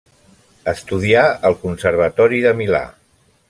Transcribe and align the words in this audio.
Estudià 0.71 1.25
al 1.51 1.57
Conservatori 1.67 2.41
de 2.47 2.57
Milà. 2.63 2.85